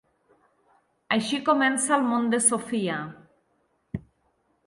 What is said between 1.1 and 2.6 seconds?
Així comença el món de